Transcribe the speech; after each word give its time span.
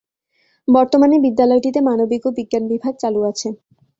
বর্তমানে 0.67 1.15
বিদ্যালয়টিতে 1.25 1.79
মানবিক 1.81 2.21
ও 2.25 2.35
বিজ্ঞান 2.37 2.63
বিভাগ 2.71 2.93
চালু 3.03 3.19
আছে। 3.31 3.47